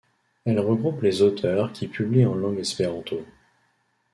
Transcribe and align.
Elle 0.45 0.59
regroupe 0.59 1.03
les 1.03 1.21
auteurs 1.21 1.71
qui 1.73 1.87
publient 1.87 2.25
en 2.25 2.33
langue 2.33 2.57
espéranto. 2.57 3.23